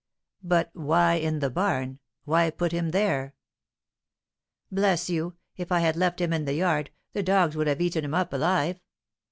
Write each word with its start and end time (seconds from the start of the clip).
"But 0.41 0.71
why 0.73 1.13
in 1.17 1.41
the 1.41 1.51
barn? 1.51 1.99
why 2.25 2.49
put 2.49 2.71
him 2.71 2.89
there?" 2.89 3.35
"Bless 4.71 5.11
you, 5.11 5.35
if 5.57 5.71
I 5.71 5.81
had 5.81 5.95
left 5.95 6.19
him 6.19 6.33
in 6.33 6.45
the 6.45 6.55
yard, 6.55 6.89
the 7.13 7.21
dogs 7.21 7.55
would 7.55 7.67
have 7.67 7.81
eaten 7.81 8.03
him 8.05 8.15
up 8.15 8.33
alive! 8.33 8.79